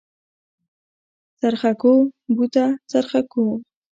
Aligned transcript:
څرخکو 1.39 1.93
بوته 2.35 2.65
څرخکو. 2.89 3.45